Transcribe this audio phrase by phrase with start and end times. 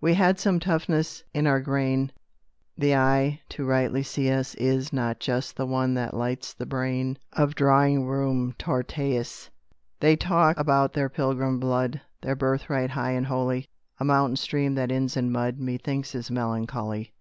[0.00, 2.10] "We had some toughness in our grain,
[2.76, 7.16] The eye to rightly see us is Not just the one that lights the brain
[7.34, 9.48] Of drawing room Tyrtæuses:
[10.00, 13.68] They talk about their Pilgrim blood, Their birthright high and holy!
[14.00, 17.12] A mountain stream that ends in mud Methinks is melancholy.